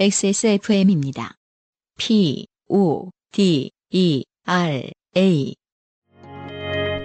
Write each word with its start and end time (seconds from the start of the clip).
XSFM입니다. 0.00 1.34
P, 1.98 2.46
O, 2.68 3.10
D, 3.32 3.70
E, 3.90 4.24
R, 4.46 4.90
A. 5.14 5.54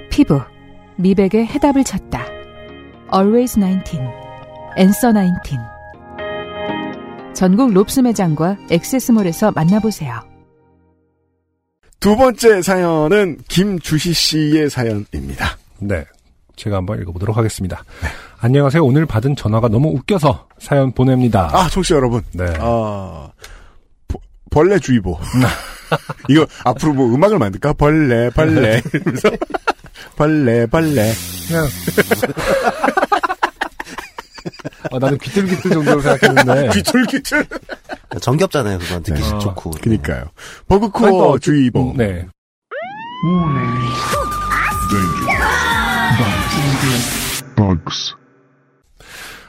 피부, 0.10 0.40
미백의 0.96 1.46
해답을 1.46 1.84
찾다. 1.84 2.26
Always 3.14 3.60
19, 3.60 4.00
Answer 4.78 5.14
19. 5.14 5.58
전국 7.34 7.74
롭스 7.74 8.00
매장과 8.00 8.60
엑세스몰에서 8.72 9.52
만나보세요. 9.52 10.22
두 12.00 12.16
번째 12.16 12.62
사연은 12.62 13.40
김주시 13.50 14.14
씨의 14.14 14.70
사연입니다. 14.70 15.58
네. 15.80 16.06
제가 16.56 16.78
한번 16.78 17.02
읽어보도록 17.02 17.36
하겠습니다. 17.36 17.84
안녕하세요. 18.50 18.86
오늘 18.86 19.08
받은 19.08 19.36
전화가 19.36 19.70
너무 19.70 19.88
웃겨서 19.90 20.48
사연 20.60 20.92
보냅니다. 20.92 21.50
아, 21.52 21.68
청취자 21.68 21.96
여러분. 21.96 22.22
네. 22.34 22.46
아, 22.60 23.28
버- 24.08 24.20
벌레 24.52 24.78
주의보. 24.78 25.18
이거 26.30 26.46
앞으로 26.64 26.94
뭐 26.94 27.08
음악을 27.16 27.40
만들까? 27.40 27.74
벌레, 27.74 28.30
벌레. 28.30 28.84
이러면서 28.94 29.30
벌레, 30.16 30.68
벌레. 30.68 31.12
그냥. 31.48 31.66
아, 34.92 35.00
나는 35.00 35.18
귀틀귀틀 35.18 35.72
정도로 35.72 36.02
생각했는데. 36.02 36.70
귀틀귀틀. 36.70 37.48
정겹잖아요, 38.22 38.78
그건 38.78 39.02
듣기 39.02 39.22
네. 39.24 39.40
좋고. 39.40 39.72
그니까요. 39.82 40.20
아니, 40.20 40.30
버그코어 40.68 41.10
뭐, 41.10 41.40
주의보. 41.40 41.94
음, 41.94 41.98
네. 41.98 42.28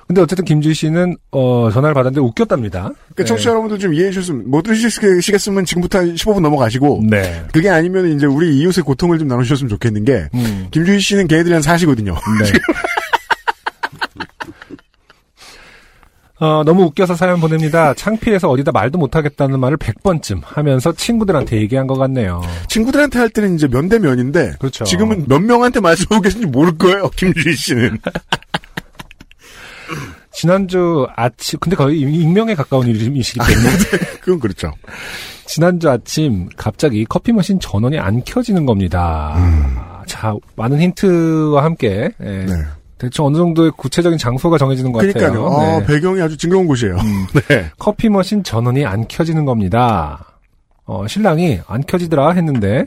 근데 0.06 0.20
어쨌든 0.20 0.44
김주희 0.44 0.72
씨는 0.72 1.16
어, 1.32 1.68
전화를 1.72 1.92
받았는데 1.94 2.20
웃겼답니다. 2.20 2.92
그러니까 3.14 3.24
청취자 3.24 3.50
여러분들 3.50 3.78
좀 3.80 3.92
이해해 3.92 4.10
주셨으면, 4.12 4.48
못 4.48 4.62
들으시겠으면 4.62 5.64
지금부터 5.64 5.98
한 5.98 6.14
15분 6.14 6.40
넘어가시고, 6.40 7.02
네. 7.10 7.42
그게 7.52 7.68
아니면 7.70 8.12
이제 8.14 8.24
우리 8.26 8.56
이웃의 8.58 8.84
고통을 8.84 9.18
좀 9.18 9.26
나누셨으면 9.26 9.68
좋겠는 9.68 10.04
게, 10.04 10.28
음. 10.34 10.68
김주희 10.70 11.00
씨는 11.00 11.26
걔네들이랑 11.26 11.60
사시거든요. 11.62 12.14
네. 12.14 12.52
어, 16.38 16.62
너무 16.64 16.82
웃겨서 16.84 17.14
사연 17.14 17.40
보냅니다. 17.40 17.94
창피해서 17.94 18.50
어디다 18.50 18.70
말도 18.70 18.98
못하겠다는 18.98 19.58
말을 19.58 19.78
100번쯤 19.78 20.40
하면서 20.44 20.92
친구들한테 20.92 21.56
얘기한 21.56 21.86
것 21.86 21.96
같네요. 21.96 22.42
친구들한테 22.68 23.18
할 23.18 23.30
때는 23.30 23.54
이제 23.54 23.66
면 23.66 23.88
대 23.88 23.98
면인데, 23.98 24.52
그렇죠. 24.58 24.84
지금은 24.84 25.24
몇 25.28 25.38
명한테 25.40 25.80
말씀하고 25.80 26.20
계신지 26.20 26.46
모를 26.46 26.76
거예요, 26.76 27.08
김주희 27.16 27.54
씨는. 27.56 27.98
지난주 30.36 31.06
아침, 31.16 31.58
근데 31.60 31.76
거의 31.76 31.98
익명에 32.00 32.54
가까운 32.54 32.86
이름이시기 32.86 33.40
때문에. 33.40 33.68
그건 34.20 34.38
그렇죠. 34.38 34.70
지난주 35.46 35.88
아침 35.88 36.50
갑자기 36.58 37.06
커피 37.06 37.32
머신 37.32 37.58
전원이 37.58 37.98
안 37.98 38.22
켜지는 38.22 38.66
겁니다. 38.66 39.34
자, 40.06 40.34
많은 40.56 40.78
힌트와 40.78 41.64
함께 41.64 42.10
예, 42.20 42.24
음. 42.26 42.46
네. 42.46 42.54
대충 42.98 43.24
어느 43.24 43.38
정도의 43.38 43.72
구체적인 43.78 44.18
장소가 44.18 44.58
정해지는 44.58 44.92
것 44.92 44.98
같아요. 44.98 45.32
그러니까요. 45.32 45.58
아, 45.58 45.78
네. 45.78 45.86
배경이 45.86 46.20
아주 46.20 46.36
징그러운 46.36 46.66
곳이에요. 46.66 46.96
네. 47.48 47.70
커피 47.78 48.10
머신 48.10 48.42
전원이 48.42 48.84
안 48.84 49.08
켜지는 49.08 49.46
겁니다. 49.46 50.38
어, 50.84 51.06
신랑이 51.06 51.60
안 51.66 51.82
켜지더라 51.82 52.32
했는데 52.32 52.84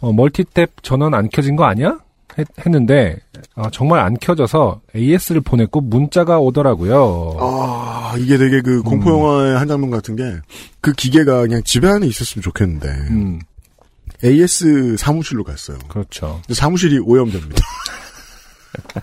어, 0.00 0.10
멀티탭 0.10 0.70
전원 0.82 1.12
안 1.12 1.28
켜진 1.28 1.54
거 1.54 1.64
아니야? 1.64 1.98
했, 2.38 2.46
는데 2.66 3.18
정말 3.72 4.00
안 4.00 4.16
켜져서 4.18 4.80
AS를 4.96 5.40
보냈고 5.42 5.80
문자가 5.80 6.38
오더라고요. 6.40 7.36
아, 7.40 8.14
이게 8.18 8.38
되게 8.38 8.60
그 8.62 8.82
공포 8.82 9.10
영화의 9.10 9.58
한 9.58 9.68
장면 9.68 9.90
같은 9.90 10.16
게, 10.16 10.24
그 10.80 10.92
기계가 10.92 11.42
그냥 11.42 11.62
집에 11.64 11.88
안에 11.88 12.06
있었으면 12.06 12.42
좋겠는데, 12.42 12.88
음, 13.10 13.40
AS 14.24 14.96
사무실로 14.96 15.44
갔어요. 15.44 15.78
그렇죠. 15.88 16.40
사무실이 16.50 17.00
오염됩니다. 17.00 17.56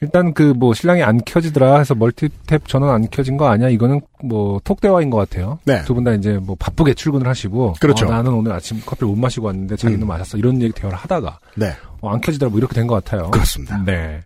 일단 0.00 0.32
그 0.32 0.54
뭐 0.54 0.74
신랑이 0.74 1.02
안 1.02 1.20
켜지더라 1.24 1.78
해서 1.78 1.92
멀티탭 1.94 2.66
전원 2.68 2.90
안 2.94 3.10
켜진 3.10 3.36
거 3.36 3.48
아니야? 3.48 3.68
이거는 3.68 4.00
뭐 4.22 4.60
톡대화인 4.62 5.10
것 5.10 5.16
같아요. 5.18 5.58
네. 5.64 5.82
두 5.84 5.94
분 5.94 6.04
다 6.04 6.12
이제 6.12 6.34
뭐 6.40 6.54
바쁘게 6.56 6.94
출근을 6.94 7.26
하시고 7.26 7.74
그렇죠. 7.80 8.06
어, 8.06 8.10
나는 8.10 8.32
오늘 8.32 8.52
아침 8.52 8.80
커피를 8.86 9.08
못 9.08 9.16
마시고 9.16 9.46
왔는데 9.46 9.74
자기는 9.76 10.02
음. 10.04 10.06
마셨어 10.06 10.38
이런 10.38 10.62
얘기 10.62 10.72
대화를 10.72 10.96
하다가 10.96 11.40
네. 11.56 11.72
어, 12.00 12.10
안 12.10 12.20
켜지더라 12.20 12.50
뭐 12.50 12.58
이렇게 12.58 12.74
된 12.74 12.86
것 12.86 13.02
같아요. 13.04 13.30
그렇습니다. 13.30 13.82
네. 13.84 14.20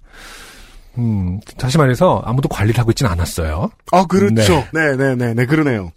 음 0.99 1.41
다시 1.57 1.79
말해서 1.79 2.23
아무도 2.25 2.49
관리를 2.49 2.79
하고 2.79 2.91
있지는 2.91 3.11
않았어요. 3.13 3.71
아, 3.93 4.05
그렇죠. 4.07 4.65
네, 4.75 4.95
네, 4.97 5.15
네, 5.17 5.33
네, 5.35 5.47
그러네요. 5.47 5.91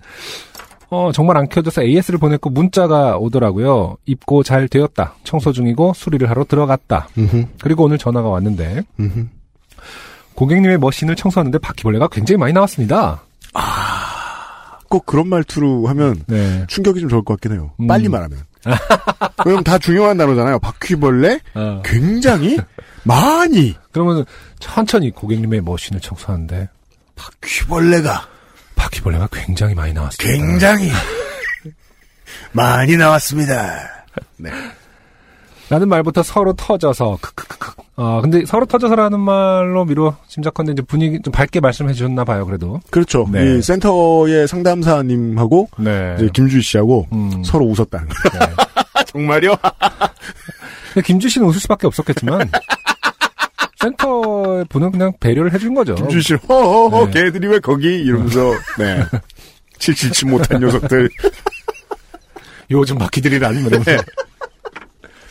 어 0.90 1.12
정말 1.14 1.36
안 1.38 1.50
켜져서 1.50 1.82
AS를 1.84 2.18
보냈고 2.20 2.50
문자가 2.50 3.18
오더라고요. 3.18 3.98
입고 4.06 4.44
잘 4.44 4.68
되었다. 4.70 5.16
청소 5.24 5.52
중이고 5.52 5.94
수리를 5.96 6.30
하러 6.30 6.46
들어갔다. 6.46 7.10
음흠, 7.18 7.46
그리고 7.62 7.84
오늘 7.84 7.98
전화가 7.98 8.30
왔는데 8.30 8.84
음흠. 9.00 9.26
고객님의 10.36 10.78
머신을 10.80 11.16
청소하는데 11.16 11.58
바퀴벌레가 11.60 12.08
굉장히 12.10 12.38
많이 12.38 12.54
나왔습니다. 12.54 13.22
꼭 14.90 15.06
그런 15.06 15.28
말투로 15.28 15.88
하면 15.88 16.24
네. 16.28 16.64
충격이 16.68 17.00
좀 17.02 17.10
좋을 17.10 17.24
것 17.24 17.34
같긴 17.36 17.54
해요. 17.54 17.72
음. 17.82 17.88
빨리 17.88 18.08
말하면. 18.08 18.40
왜냐면 19.46 19.64
다 19.64 19.78
중요한 19.78 20.18
단어잖아요. 20.18 20.60
바퀴벌레? 20.60 21.40
어. 21.54 21.82
굉장히 21.86 22.58
많이. 23.04 23.76
그러면 23.92 24.26
천천히 24.60 25.12
고객님의 25.12 25.62
머신을 25.62 26.02
청소하는데 26.02 26.70
바퀴벌레가 27.16 28.28
바퀴벌레가 28.76 29.28
굉장히 29.32 29.76
많이 29.76 29.94
나왔습니다. 29.94 30.38
굉장히 30.38 30.92
많이 32.52 32.98
나왔습니다. 32.98 34.06
네. 34.38 34.52
라는 35.70 35.88
말부터 35.88 36.24
서로 36.24 36.54
터져서 36.54 37.18
크크크크. 37.22 37.75
아 37.98 38.20
근데 38.22 38.46
서로 38.46 38.66
터져서라는 38.66 39.20
말로 39.20 39.86
미루 39.86 40.14
짐작컨대 40.28 40.74
이제 40.74 40.82
분위기 40.82 41.22
좀 41.22 41.32
밝게 41.32 41.62
말씀해 41.62 41.94
주셨나 41.94 42.26
봐요. 42.26 42.46
그래도. 42.46 42.82
그렇죠. 42.90 43.28
네. 43.32 43.58
이 43.58 43.62
센터의 43.62 44.48
상담사님하고 44.48 45.70
네. 45.78 46.16
이제 46.18 46.30
김주희 46.34 46.62
씨하고 46.62 47.08
음. 47.14 47.44
서로 47.44 47.66
웃었다는 47.66 48.08
거. 48.08 48.30
네. 48.32 49.04
정말요? 49.08 49.56
근데 50.94 51.06
김주 51.06 51.30
씨는 51.30 51.48
웃을 51.48 51.62
수밖에 51.62 51.88
없었겠지만 51.88 52.50
센터의 53.80 54.66
분은 54.70 54.92
그냥 54.92 55.14
배려를 55.20 55.54
해준 55.54 55.74
거죠. 55.74 55.96
김주희 55.96 56.22
씨, 56.22 56.34
허허허, 56.34 57.12
네. 57.12 57.24
걔들이 57.26 57.48
왜 57.48 57.60
거기? 57.60 57.88
이러면서, 57.88 58.52
네. 58.80 59.04
칠칠치 59.78 60.26
못한 60.26 60.60
녀석들. 60.60 61.10
요즘 62.72 62.98
바퀴들이라는 62.98 63.66
이러면서. 63.68 63.92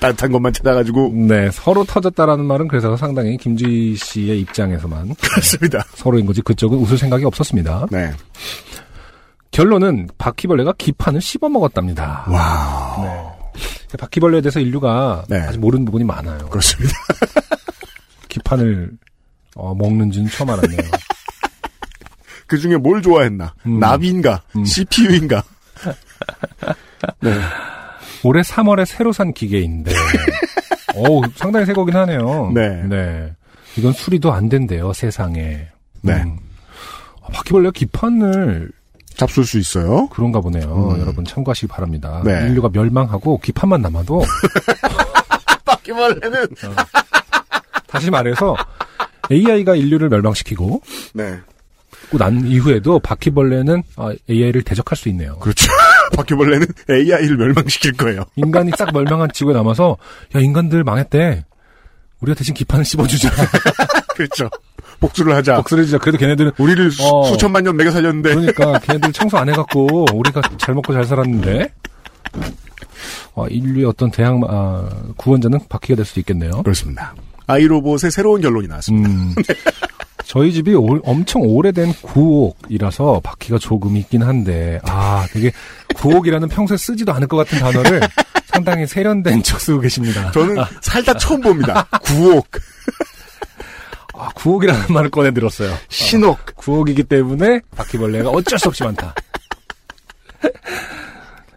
따뜻한 0.04 0.32
것만 0.32 0.52
찾아가지고. 0.52 1.12
네, 1.14 1.50
서로 1.50 1.84
터졌다라는 1.84 2.44
말은 2.44 2.68
그래서 2.68 2.96
상당히 2.96 3.36
김주희 3.38 3.96
씨의 3.96 4.40
입장에서만 4.40 5.14
그렇습니다. 5.14 5.84
서로인 5.94 6.26
거지 6.26 6.42
그쪽은 6.42 6.78
웃을 6.78 6.98
생각이 6.98 7.24
없었습니다. 7.24 7.86
네. 7.90 8.12
결론은 9.50 10.08
바퀴벌레가 10.18 10.74
기판을 10.76 11.20
씹어 11.20 11.48
먹었답니다. 11.48 12.26
와 12.28 12.96
네. 13.02 13.96
바퀴벌레에 13.96 14.40
대해서 14.42 14.60
인류가 14.60 15.24
네. 15.28 15.38
아직 15.38 15.58
모르는 15.58 15.84
부분이 15.84 16.04
많아요. 16.04 16.48
그렇습니다. 16.48 16.92
기판을 18.28 18.90
어, 19.54 19.74
먹는 19.74 20.10
줄 20.10 20.28
처음 20.28 20.50
알았네요. 20.50 20.80
그 22.46 22.58
중에 22.58 22.76
뭘 22.76 23.00
좋아했나? 23.00 23.54
음. 23.66 23.78
나비인가? 23.78 24.42
음. 24.56 24.64
CPU인가? 24.64 25.42
네. 27.20 27.40
올해 28.24 28.40
3월에 28.42 28.84
새로 28.86 29.12
산 29.12 29.32
기계인데, 29.32 29.92
오 30.96 31.22
상당히 31.36 31.66
새 31.66 31.72
거긴 31.72 31.96
하네요. 31.96 32.50
네. 32.54 33.32
이건 33.76 33.92
수리도 33.92 34.32
안 34.32 34.48
된대요, 34.48 34.92
세상에. 34.92 35.66
네. 36.02 36.12
음. 36.22 36.38
아, 37.22 37.28
바퀴벌레가 37.32 37.72
기판을 37.72 38.70
잡술 39.16 39.44
수 39.44 39.58
있어요. 39.58 40.08
그런가 40.08 40.40
보네요. 40.40 40.92
음. 40.94 41.00
여러분 41.00 41.24
참고하시기 41.24 41.66
바랍니다. 41.68 42.22
네. 42.24 42.46
인류가 42.48 42.68
멸망하고 42.72 43.38
기판만 43.38 43.80
남아도 43.82 44.22
바퀴벌레는. 45.64 46.46
다시 47.86 48.10
말해서 48.10 48.56
AI가 49.30 49.76
인류를 49.76 50.08
멸망시키고 50.08 50.82
네. 51.14 51.38
그난 52.10 52.44
이후에도 52.46 52.98
바퀴벌레는 52.98 53.82
AI를 54.28 54.62
대적할 54.62 54.96
수 54.96 55.08
있네요. 55.10 55.36
그렇죠. 55.38 55.70
바퀴벌레는 56.16 56.66
AI를 56.90 57.36
멸망시킬 57.36 57.92
거예요. 57.92 58.24
인간이 58.36 58.70
싹 58.76 58.92
멸망한 58.92 59.30
지구에 59.32 59.54
남아서 59.54 59.96
야 60.34 60.40
인간들 60.40 60.84
망했대. 60.84 61.44
우리가 62.20 62.36
대신 62.36 62.54
기판을 62.54 62.84
씹어주자. 62.84 63.30
그렇죠. 64.16 64.48
복수를 65.00 65.34
하자. 65.34 65.56
복수를 65.56 65.84
주자. 65.84 65.98
그래도 65.98 66.16
걔네들은 66.18 66.52
우리를 66.58 66.90
수, 66.92 67.04
어. 67.06 67.24
수천만 67.24 67.64
년 67.64 67.76
먹여 67.76 67.90
살렸는데. 67.90 68.34
그러니까 68.34 68.78
걔네들 68.78 69.12
청소 69.12 69.36
안 69.36 69.48
해갖고 69.48 70.06
우리가 70.14 70.40
잘 70.58 70.74
먹고 70.74 70.92
잘 70.94 71.04
살았는데 71.04 71.72
어, 73.34 73.46
인류의 73.48 73.84
어떤 73.86 74.10
대항 74.10 74.40
아, 74.48 74.88
구원자는 75.16 75.60
바퀴가 75.68 75.96
될 75.96 76.04
수도 76.04 76.20
있겠네요. 76.20 76.62
그렇습니다. 76.62 77.14
아이로봇의 77.46 78.10
새로운 78.10 78.40
결론이 78.40 78.68
나왔습니다. 78.68 79.08
음, 79.08 79.34
저희 80.24 80.52
집이 80.52 80.74
올- 80.74 81.02
엄청 81.04 81.42
오래된 81.42 81.92
구옥이라서 82.00 83.20
바퀴가 83.22 83.58
조금 83.58 83.96
있긴 83.98 84.22
한데, 84.22 84.80
아, 84.84 85.26
되게 85.30 85.50
구옥이라는 86.04 86.48
평소에 86.48 86.76
쓰지도 86.76 87.12
않을 87.14 87.26
것 87.26 87.36
같은 87.38 87.58
단어를 87.58 88.00
상당히 88.46 88.86
세련된 88.86 89.42
척 89.42 89.60
쓰고 89.60 89.80
계십니다. 89.80 90.30
저는 90.32 90.56
살다 90.82 91.14
처음 91.14 91.40
봅니다. 91.40 91.86
구옥, 92.02 92.46
아, 94.14 94.28
구옥이라는 94.34 94.86
말을 94.90 95.10
꺼내 95.10 95.32
들었어요. 95.32 95.74
신옥. 95.88 96.38
구옥이기 96.56 97.04
때문에 97.04 97.60
바퀴벌레가 97.76 98.30
어쩔 98.30 98.58
수 98.58 98.68
없이 98.68 98.84
많다. 98.84 99.14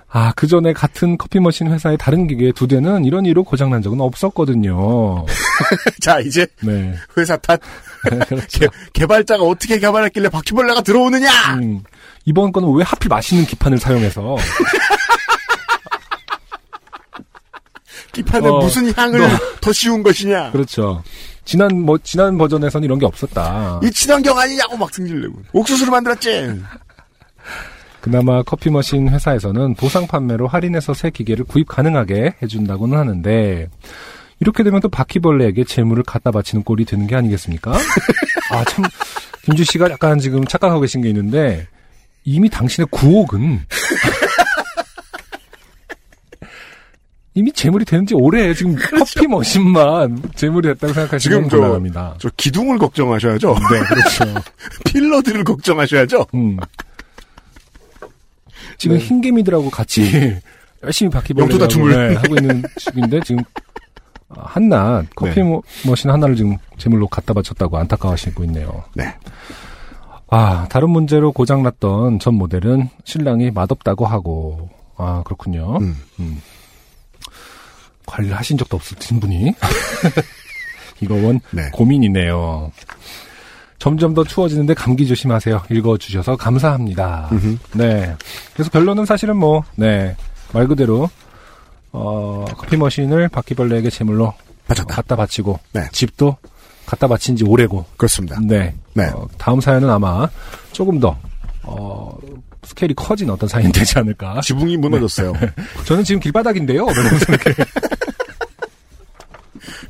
아, 0.10 0.32
그 0.36 0.48
전에 0.48 0.74
같은 0.74 1.18
커피 1.18 1.40
머신 1.40 1.72
회사의 1.72 1.98
다른 1.98 2.26
기계 2.26 2.52
두 2.52 2.68
대는 2.68 3.06
이런 3.06 3.26
이유로 3.26 3.44
고장난 3.44 3.82
적은 3.82 4.00
없었거든요. 4.02 5.26
자, 6.02 6.20
이제 6.22 6.48
네. 6.62 6.96
회사 7.18 7.36
탓. 7.38 7.60
그렇죠. 8.02 8.46
개, 8.48 8.68
개발자가 8.94 9.44
어떻게 9.44 9.78
개발했길래 9.78 10.30
바퀴벌레가 10.30 10.82
들어오느냐! 10.82 11.30
음, 11.62 11.84
이번 12.28 12.52
거는 12.52 12.74
왜 12.74 12.84
하필 12.84 13.08
맛있는 13.08 13.46
기판을 13.46 13.78
사용해서 13.78 14.36
기판에 18.12 18.48
어, 18.50 18.60
무슨 18.60 18.94
향을 18.94 19.20
너- 19.20 19.28
더 19.62 19.72
씌운 19.72 20.04
것이냐? 20.04 20.52
그렇죠. 20.52 21.04
지난 21.46 21.80
뭐 21.82 21.98
지난 22.00 22.38
버전에서는 22.38 22.84
이런 22.84 23.00
게 23.00 23.06
없었다. 23.06 23.80
이 23.84 23.90
친환경 23.92 24.38
아니냐고 24.38 24.76
막 24.76 24.94
승질내고. 24.94 25.42
옥수수를 25.54 25.92
만들었지! 25.92 26.62
그나마 28.02 28.44
커피 28.44 28.70
머신 28.70 29.08
회사에서는 29.10 29.76
보상 29.76 30.06
판매로 30.08 30.48
할인해서 30.48 30.94
새 30.94 31.10
기계를 31.10 31.46
구입 31.46 31.68
가능하게 31.70 32.36
해준다고는 32.42 32.98
하는데 32.98 33.70
이렇게 34.40 34.64
되면 34.64 34.80
또 34.82 34.90
바퀴벌레에게 34.90 35.64
재물을 35.64 36.04
갖다 36.04 36.32
바치는 36.32 36.64
꼴이 36.64 36.84
되는 36.86 37.08
게 37.08 37.16
아니겠습니까? 37.16 37.72
아 38.52 38.64
참 38.66 38.84
김주 39.44 39.64
씨가 39.64 39.90
약간 39.92 40.20
지금 40.20 40.46
착각하고 40.46 40.82
계신 40.82 41.02
게 41.02 41.10
있는데 41.10 41.68
이미 42.30 42.50
당신의 42.50 42.88
구옥은 42.92 43.62
이미 47.36 47.52
재물이 47.54 47.86
되는지 47.86 48.16
오래 48.16 48.54
지금 48.54 48.76
커피 48.76 49.28
머신만 49.28 50.24
재물이 50.36 50.68
됐다고 50.74 50.92
생각하시면 50.94 51.20
지금 51.20 51.50
저- 51.50 51.58
곤란합니다. 51.58 52.16
저 52.20 52.30
기둥을 52.36 52.80
걱정하셔야죠. 52.80 53.56
네, 53.72 53.80
그렇죠. 53.80 54.42
필러들을 54.92 55.44
걱정하셔야죠. 55.46 56.26
음. 56.34 56.58
지금 58.78 58.98
네. 58.98 59.04
흰개미들하고 59.06 59.70
같이 59.70 60.36
열심히 60.84 61.10
바퀴벌레 61.12 61.58
다툼을. 61.58 62.18
하고 62.18 62.36
있는 62.36 62.62
시기인데 62.78 63.22
지금 63.24 63.42
아, 64.30 64.42
한낱 64.48 65.06
커피 65.16 65.36
네. 65.36 65.44
머- 65.44 65.62
머신 65.86 66.10
하나를 66.10 66.36
지금 66.36 66.58
제물로 66.78 67.08
갖다 67.08 67.34
바쳤다고 67.34 67.78
안타까워하시고 67.78 68.44
있네요. 68.46 68.84
네. 68.96 69.16
아 70.30 70.68
다른 70.70 70.90
문제로 70.90 71.32
고장났던 71.32 72.20
전 72.20 72.34
모델은 72.36 72.90
신랑이 73.06 73.52
맛없다고 73.52 74.06
하고 74.06 74.70
아 74.98 75.24
그렇군요. 75.26 75.78
음. 75.80 76.42
관리를 78.06 78.36
하신 78.38 78.58
적도 78.58 78.78
없으신 78.78 79.20
분이 79.20 79.54
이거원 81.02 81.40
네. 81.52 81.70
고민이네요. 81.72 82.72
점점 83.80 84.14
더 84.14 84.24
추워지는데 84.24 84.74
감기 84.74 85.06
조심하세요. 85.06 85.64
읽어주셔서 85.70 86.36
감사합니다. 86.36 87.30
음흠. 87.32 87.58
네. 87.74 88.16
그래서 88.54 88.72
결론은 88.72 89.06
사실은 89.06 89.38
뭐, 89.38 89.64
네. 89.76 90.16
말 90.52 90.68
그대로, 90.68 91.10
어, 91.92 92.46
커피 92.58 92.76
머신을 92.76 93.30
바퀴벌레에게 93.30 93.92
제물로 93.92 94.34
바쳤다. 94.68 94.96
갖다 94.96 95.16
바치고, 95.16 95.60
네. 95.74 95.84
집도 95.92 96.38
갖다 96.88 97.08
바친 97.08 97.36
지 97.36 97.44
오래고, 97.44 97.86
그렇습니다. 97.98 98.40
네. 98.42 98.74
네. 98.94 99.06
어, 99.10 99.28
다음 99.38 99.62
사연은 99.62 99.88
아마 99.90 100.28
조금 100.72 101.00
더, 101.00 101.16
어, 101.64 102.18
스케일이 102.64 102.96
커진 102.96 103.30
어떤 103.30 103.48
사연이 103.48 103.72
되지 103.72 104.00
않을까. 104.00 104.42
지붕이 104.42 104.78
무너졌어요. 104.78 105.34
저는 105.86 106.04
지금 106.04 106.20
길바닥인데요. 106.20 106.88
이렇게. 106.88 107.54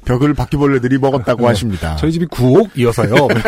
벽을 0.05 0.33
바퀴벌레들이 0.33 0.97
먹었다고 0.97 1.41
네. 1.41 1.47
하십니다. 1.47 1.95
저희 1.97 2.13
집이 2.13 2.25
9옥이어서요. 2.27 3.27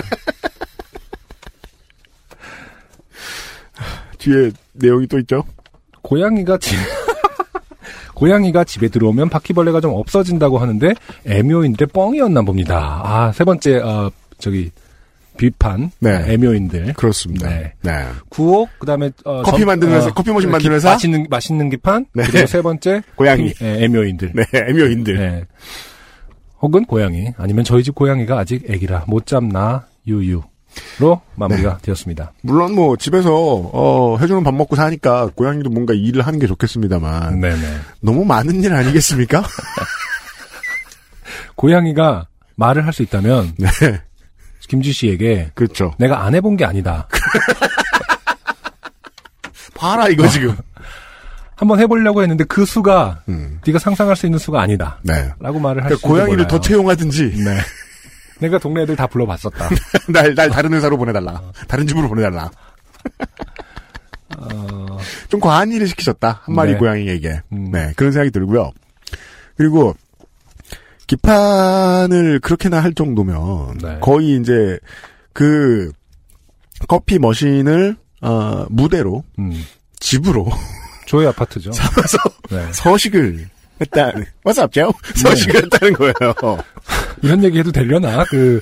뒤에 4.20 4.52
내용이 4.74 5.08
또 5.08 5.18
있죠? 5.20 5.44
고양이가 6.02 6.58
집 6.60 6.76
고양이가 8.20 8.66
집에 8.66 8.90
들어오면 8.90 9.30
바퀴벌레가 9.30 9.80
좀 9.80 9.94
없어진다고 9.94 10.58
하는데 10.58 10.94
애묘인들의 11.26 11.88
뻥이었나 11.94 12.42
봅니다. 12.42 13.02
아, 13.04 13.32
세 13.32 13.46
번째 13.46 13.78
어 13.78 14.12
저기 14.40 14.72
비판 15.38 15.90
네. 16.00 16.26
애묘인들. 16.34 16.94
그렇습니다. 16.96 17.48
네. 17.48 17.74
네. 17.82 17.92
구옥 18.28 18.68
그다음에 18.80 19.12
어, 19.24 19.42
커피 19.44 19.60
점- 19.60 19.68
만드는 19.68 19.94
회사, 19.96 20.12
커피 20.14 20.32
머신 20.34 20.52
만드는 20.52 20.70
기- 20.70 20.76
회사? 20.76 20.90
맛있는 20.90 21.28
맛있는 21.30 21.70
기판 21.70 22.06
네. 22.14 22.24
그리고 22.30 22.46
세 22.46 22.62
번째 22.62 23.02
고양이. 23.16 23.54
비- 23.54 23.64
예, 23.66 23.84
애묘인들. 23.86 24.34
네, 24.36 24.44
애묘인들. 24.54 25.16
네. 25.18 25.46
혹은 26.62 26.84
고양이 26.86 27.30
아니면 27.38 27.64
저희 27.64 27.84
집 27.84 27.96
고양이가 27.96 28.38
아직 28.38 28.70
애기라 28.70 29.06
못 29.08 29.26
잡나 29.26 29.88
유유 30.06 30.42
로 31.00 31.22
마무리가 31.36 31.76
네. 31.76 31.78
되었습니다. 31.84 32.34
물론 32.42 32.74
뭐 32.76 32.98
집에서 32.98 33.30
어, 33.34 34.18
해주는 34.20 34.44
밥 34.44 34.54
먹고 34.54 34.76
사니까 34.76 35.30
고양이도 35.36 35.70
뭔가 35.70 35.94
일을 35.94 36.26
하는 36.28 36.40
게 36.40 36.48
좋겠습니다만 36.48 37.40
네네. 37.40 37.78
너무 38.02 38.26
많은 38.26 38.62
일 38.64 38.74
아니겠습니까? 38.74 39.44
고양이가 41.56 42.28
말을 42.56 42.86
할 42.86 42.94
수 42.94 43.04
있다면 43.04 43.54
네, 43.58 43.68
김주 44.68 44.92
씨에게 44.92 45.52
그렇죠. 45.56 45.94
내가 45.98 46.24
안 46.26 46.36
해본 46.36 46.58
게 46.58 46.66
아니다. 46.66 47.08
봐라 49.76 50.08
이거 50.10 50.28
지금. 50.28 50.56
한번 51.56 51.80
해보려고 51.80 52.22
했는데 52.22 52.46
그 52.46 52.66
수가 52.66 53.22
음, 53.28 53.60
네가 53.66 53.80
상상할 53.80 54.16
수 54.16 54.26
있는 54.26 54.40
수가 54.40 54.62
아니다. 54.62 55.00
네. 55.04 55.30
라고 55.40 55.60
말을 55.60 55.84
할 55.84 55.90
그러니까 55.90 55.96
수 55.96 56.02
고양이를 56.08 56.48
더 56.48 56.62
채용하든지 56.62 57.34
네. 57.44 57.58
내가 58.40 58.58
동네 58.58 58.82
애들 58.84 58.96
다 58.96 59.08
불러봤었다. 59.08 59.70
날, 60.10 60.36
날 60.36 60.50
다른 60.50 60.74
회사로 60.74 60.98
보내달라. 60.98 61.42
다른 61.68 61.86
집으로 61.88 62.08
보내달라. 62.08 62.50
어, 64.38 64.98
좀 65.28 65.40
과한 65.40 65.72
일을 65.72 65.88
시키셨다. 65.88 66.42
한 66.44 66.56
마리 66.56 66.74
네. 66.74 66.78
고양이에게. 66.78 67.42
음. 67.52 67.72
네, 67.72 67.94
그런 67.96 68.12
생각이 68.12 68.32
들고요. 68.32 68.72
그리고 69.58 69.96
기판을 71.08 72.40
그렇게나 72.40 72.80
할 72.82 72.94
정도면 72.94 73.80
네. 73.80 73.98
거의 74.00 74.38
이제 74.38 74.80
그 75.34 75.92
커피 76.88 77.20
머신을 77.20 77.98
어, 78.22 78.66
무대로 78.70 79.24
음. 79.40 79.64
집으로 80.00 80.48
조의 81.08 81.28
아파트죠. 81.30 81.72
네. 82.52 82.68
서식을 82.72 83.48
했다는 83.82 84.26
What's 84.44 84.62
up, 84.62 84.72
Joe? 84.72 84.92
서식을 85.16 85.64
했다는 85.64 85.94
거예요. 85.94 86.14
이런 87.22 87.44
얘기 87.44 87.60
해도 87.60 87.72
되려나? 87.72 88.24
그. 88.30 88.62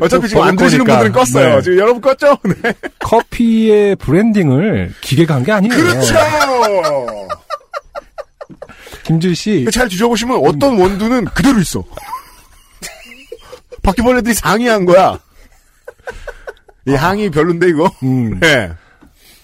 어차피 0.00 0.28
지금 0.28 0.42
안 0.42 0.56
버릴 0.56 0.70
드시는 0.70 0.84
거니까. 0.86 1.02
분들은 1.04 1.22
껐어요. 1.24 1.56
네. 1.56 1.62
지금 1.62 1.78
여러분 1.78 2.02
껐죠? 2.02 2.38
네. 2.62 2.74
커피의 2.98 3.96
브랜딩을 3.96 4.92
기계가 5.00 5.34
한 5.36 5.44
게 5.44 5.52
아니에요. 5.52 5.74
그렇죠. 5.74 6.14
김주희 9.04 9.34
씨, 9.34 9.66
잘 9.70 9.86
뒤져보시면 9.88 10.38
어떤 10.46 10.78
원두는 10.80 11.26
그대로 11.26 11.58
있어. 11.60 11.84
바퀴벌레들이 13.82 14.32
상의한 14.34 14.84
거야. 14.86 15.18
이 16.86 16.94
항이 16.94 17.30
별론데 17.30 17.68
이거. 17.68 17.90
음, 18.02 18.40
네. 18.40 18.72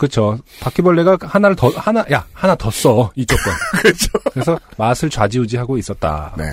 그쵸. 0.00 0.38
바퀴벌레가 0.60 1.18
하나를 1.20 1.54
더, 1.56 1.68
하나, 1.68 2.02
야, 2.10 2.24
하나 2.32 2.54
더 2.54 2.70
써. 2.70 3.12
이쪽 3.16 3.36
건. 3.44 3.52
그렇죠. 3.82 4.08
그래서 4.32 4.58
맛을 4.78 5.10
좌지우지하고 5.10 5.76
있었다. 5.76 6.34
네. 6.38 6.44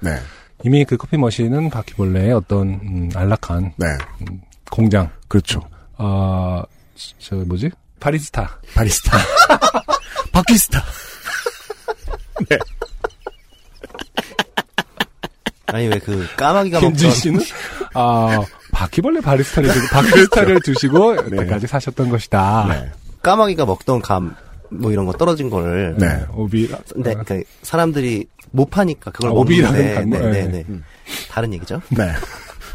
네. 0.00 0.20
이미 0.62 0.84
그 0.84 0.98
커피 0.98 1.16
머신은 1.16 1.70
바퀴벌레의 1.70 2.34
어떤, 2.34 2.68
음, 2.68 3.08
안락한 3.14 3.72
네. 3.76 3.86
공장. 4.70 5.08
그렇죠. 5.26 5.62
아, 5.96 6.62
저 7.18 7.36
뭐지? 7.36 7.70
바리스타. 7.98 8.60
바리스타. 8.74 9.16
바퀴스타. 10.32 10.84
아니 15.68 15.88
왜 15.88 15.98
그 15.98 16.26
까마귀가 16.36 16.78
김준 16.80 17.08
먹던 17.08 17.20
씨는 17.20 17.40
아 17.94 18.44
바퀴벌레 18.76 19.20
바리스타를 19.20 19.72
두고 19.72 19.86
바리스타를 19.90 20.60
두시고 20.64 21.14
네. 21.30 21.36
여태까지 21.38 21.66
사셨던 21.66 22.10
것이다. 22.10 22.66
네. 22.68 22.90
까마귀가 23.22 23.64
먹던 23.66 24.02
감 24.02 24.34
뭐 24.70 24.92
이런 24.92 25.06
거 25.06 25.12
떨어진 25.12 25.50
걸 25.50 25.96
네. 25.98 26.24
오비. 26.34 26.68
근데 26.92 27.14
그 27.24 27.42
사람들이 27.62 28.26
못 28.50 28.70
파니까 28.70 29.10
그걸 29.10 29.30
아, 29.30 29.32
오비라는 29.34 29.94
간 29.94 30.10
거? 30.10 30.18
네, 30.18 30.30
네. 30.30 30.46
네, 30.48 30.64
네. 30.66 30.78
다른 31.30 31.52
얘기죠. 31.54 31.80
네. 31.90 32.10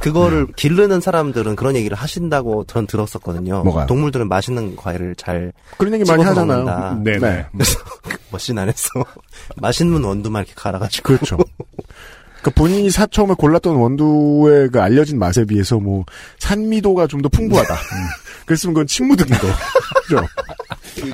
그거를 0.02 0.48
기르는 0.56 1.00
사람들은 1.00 1.56
그런 1.56 1.76
얘기를 1.76 1.96
하신다고 1.96 2.64
전 2.66 2.88
들었었거든요. 2.88 3.64
뭐가요? 3.64 3.86
동물들은 3.86 4.28
맛있는 4.30 4.76
과일을 4.76 5.16
잘 5.16 5.54
그런 5.78 5.94
얘기 5.94 6.04
많이 6.10 6.24
하잖아요. 6.24 6.64
먹는다. 6.64 6.98
네네. 7.04 7.20
네. 7.20 7.46
머신 8.32 8.58
안에서 8.58 8.90
맛있는 9.58 10.04
원두만 10.04 10.44
이렇게 10.44 10.54
갈아가지고 10.56 11.04
그렇죠. 11.04 11.38
그러니까 12.42 12.52
본인이 12.56 12.90
사 12.90 13.06
처음에 13.06 13.36
골랐던 13.38 13.76
원두의 13.76 14.70
그 14.70 14.82
알려진 14.82 15.20
맛에 15.20 15.46
비해서 15.46 15.80
뭐 15.80 16.06
산미도가 16.40 17.08
좀 17.08 17.22
더 17.22 17.30
풍부하다. 17.30 17.74
음. 17.74 18.08
그랬으면 18.46 18.74
그건 18.74 18.88
침 18.88 19.08
묻은 19.08 19.26
거. 19.28 19.48
그죠? 20.08 20.28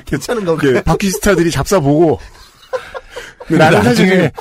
괜찮은 0.06 0.44
거 0.46 0.54
이렇게 0.62 0.82
바퀴스타들이 0.82 1.50
잡사 1.50 1.78
보고. 1.80 2.18
근데 3.48 3.64
나는 3.64 3.82
사실 3.82 4.06
나중에- 4.06 4.32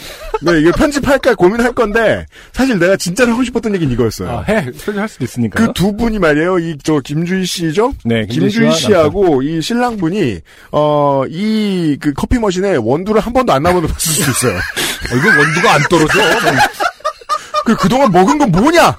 네, 0.41 0.59
이게 0.59 0.71
편집할까 0.71 1.35
고민할 1.35 1.71
건데 1.73 2.25
사실 2.53 2.77
내가 2.77 2.95
진짜로 2.97 3.31
하고 3.33 3.43
싶었던 3.43 3.73
얘기는 3.73 3.91
이거였어요. 3.93 4.29
아, 4.29 4.41
해. 4.47 4.69
표현할 4.71 5.07
수도 5.09 5.23
있으니까요. 5.25 5.67
그두 5.67 5.95
분이 5.95 6.19
말이에요. 6.19 6.59
이 6.59 6.77
저 6.83 6.99
김주희 6.99 7.45
씨죠? 7.45 7.93
네, 8.05 8.25
김주희 8.27 8.71
씨하고 8.73 9.41
이 9.41 9.61
신랑분이 9.61 10.39
어 10.71 11.23
이 11.29 11.97
그 11.99 12.13
커피 12.13 12.37
머신에 12.37 12.75
원두를 12.75 13.21
한 13.21 13.33
번도 13.33 13.51
안 13.53 13.63
남아도 13.63 13.87
봤을 13.87 14.13
수도 14.13 14.31
있어요. 14.31 14.57
어, 14.57 15.15
이거 15.17 15.27
원두가 15.29 15.73
안 15.73 15.81
떨어져. 15.89 16.19
그 17.65 17.75
그동안 17.75 18.11
먹은 18.11 18.37
건 18.37 18.51
뭐냐? 18.51 18.97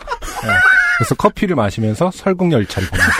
그래서 0.98 1.14
커피를 1.14 1.54
마시면서 1.56 2.10
설국열차를 2.14 2.88
보면서. 2.88 3.12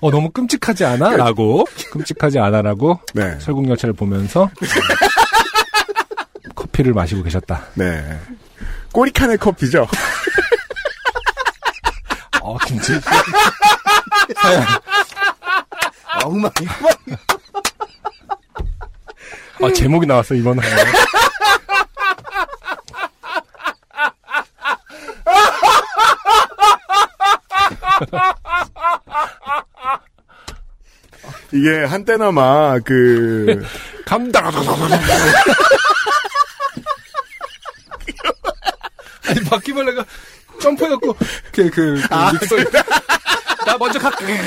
어, 0.00 0.10
너무 0.10 0.30
끔찍하지 0.30 0.84
않아? 0.84 1.16
라고. 1.16 1.64
끔찍하지 1.92 2.38
않아? 2.38 2.62
라고. 2.62 2.98
네. 3.14 3.38
설국열차를 3.40 3.92
보면서. 3.92 4.50
커피를 6.54 6.92
마시고 6.94 7.22
계셨다. 7.22 7.64
네. 7.74 8.18
꼬리칸의 8.92 9.38
커피죠. 9.38 9.86
어, 12.42 12.56
김치. 12.66 12.92
아, 14.36 14.80
엉망. 16.24 16.50
아, 19.62 19.72
제목이 19.72 20.06
나왔어, 20.06 20.34
이번 20.34 20.58
화에. 20.58 20.70
이게 31.60 31.84
한때나마 31.84 32.78
그 32.78 33.62
감당. 34.06 34.50
아니, 39.28 39.44
바퀴벌레가 39.44 40.04
점프해갖고, 40.60 41.16
그, 41.52 41.70
그, 41.70 41.70
그 41.70 41.92
믹서에. 42.32 42.64
나 43.66 43.76
먼저 43.78 43.98
갈게. 43.98 44.40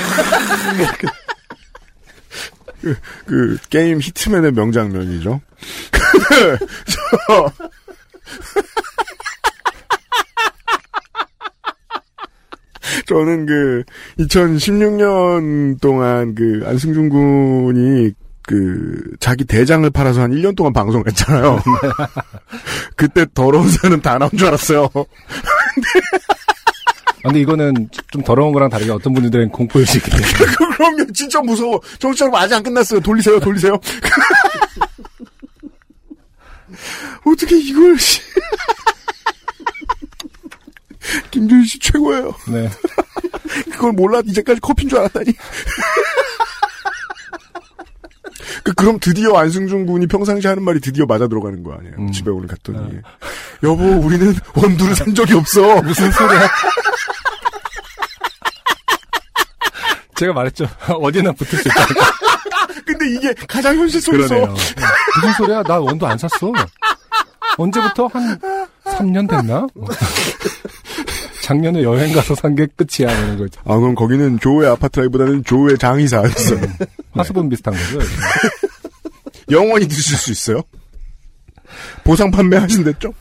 그 3.26 3.56
게임 3.70 4.00
히트맨의 4.00 4.52
명장면이죠. 4.52 5.40
저 6.86 7.52
저는 13.06 13.46
그 13.46 13.82
2016년 14.18 15.80
동안 15.80 16.34
그 16.34 16.62
안승준 16.66 17.08
군이 17.08 18.12
그 18.46 19.00
자기 19.20 19.44
대장을 19.44 19.88
팔아서 19.90 20.22
한 20.22 20.30
1년 20.32 20.54
동안 20.56 20.72
방송을 20.72 21.06
했잖아요. 21.08 21.62
그때 22.96 23.26
더러운 23.32 23.68
사람 23.68 24.00
다 24.00 24.18
나온 24.18 24.30
줄 24.36 24.48
알았어요. 24.48 24.84
아, 24.84 25.04
근데 27.24 27.40
이거는 27.40 27.88
좀 28.10 28.22
더러운 28.22 28.52
거랑 28.52 28.68
다르게 28.68 28.90
어떤 28.90 29.14
분들은 29.14 29.48
공포의식이 29.48 30.10
때문에. 30.10 30.28
그럼요, 30.76 31.12
진짜 31.12 31.40
무서워. 31.40 31.80
정치 31.98 32.22
여러분 32.22 32.38
아직 32.38 32.54
안 32.54 32.62
끝났어요. 32.62 33.00
돌리세요, 33.00 33.40
돌리세요. 33.40 33.78
어떻게 37.24 37.56
이걸, 37.56 37.98
씨. 37.98 38.20
김준희 41.30 41.66
씨 41.66 41.78
최고예요. 41.78 42.34
네. 42.48 42.68
그걸 43.72 43.92
몰라 43.92 44.20
이제까지 44.24 44.60
커피인 44.60 44.88
줄 44.88 44.98
알았다니. 44.98 45.32
그, 48.62 48.72
그럼 48.74 48.98
드디어 48.98 49.36
안승준 49.36 49.86
군이 49.86 50.06
평상시 50.06 50.46
하는 50.46 50.62
말이 50.62 50.80
드디어 50.80 51.04
맞아 51.06 51.26
들어가는 51.28 51.62
거 51.62 51.74
아니에요? 51.74 51.94
음. 51.98 52.12
집에 52.12 52.30
오늘 52.30 52.48
갔더니. 52.48 53.00
여보, 53.62 53.84
우리는 53.84 54.34
원두를 54.54 54.96
산 54.96 55.14
적이 55.14 55.34
없어. 55.34 55.82
무슨 55.82 56.10
소리야? 56.10 56.48
제가 60.16 60.32
말했죠. 60.32 60.66
어디나 61.00 61.32
붙을 61.32 61.58
수 61.62 61.68
있다. 61.68 61.86
근데 62.86 63.10
이게 63.10 63.34
가장 63.46 63.76
현실 63.76 64.00
속에서. 64.00 64.34
무슨 64.36 65.32
소리야? 65.36 65.62
나 65.64 65.78
원두 65.80 66.06
안 66.06 66.16
샀어. 66.16 66.52
언제부터? 67.58 68.06
한 68.06 68.38
3년 68.84 69.28
됐나? 69.28 69.66
작년에 71.44 71.82
여행 71.82 72.12
가서 72.14 72.34
산 72.34 72.54
게 72.54 72.66
끝이야. 72.76 73.10
이런 73.12 73.36
거죠. 73.38 73.60
아, 73.64 73.76
그럼 73.76 73.94
거기는 73.94 74.38
조의 74.40 74.70
아파트라기보다는 74.70 75.44
조의 75.44 75.76
장이사였어. 75.78 76.56
화수분 77.12 77.48
비슷한 77.48 77.74
거죠. 77.74 77.98
영원히 79.50 79.86
드실 79.86 80.16
수 80.16 80.32
있어요? 80.32 80.62
보상 82.02 82.30
판매하신댔죠? 82.30 83.12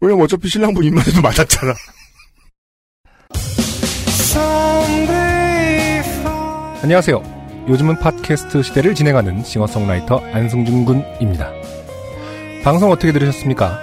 왜냐면 0.00 0.24
어차피 0.24 0.48
신랑분 0.48 0.84
입맛에도 0.84 1.20
맞았잖아. 1.20 1.74
안녕하세요. 6.82 7.66
요즘은 7.68 7.98
팟캐스트 7.98 8.62
시대를 8.62 8.94
진행하는 8.94 9.42
싱어송라이터 9.44 10.18
안승준 10.32 10.84
군입니다. 10.84 11.50
방송 12.64 12.90
어떻게 12.90 13.12
들으셨습니까? 13.12 13.82